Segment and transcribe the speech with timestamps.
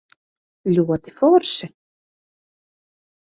[0.77, 1.69] Ļoti forši?